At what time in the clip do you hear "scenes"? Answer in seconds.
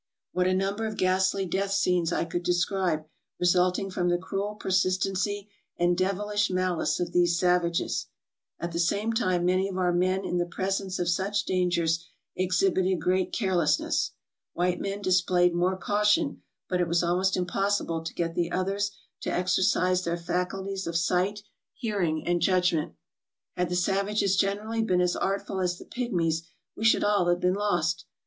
1.71-2.11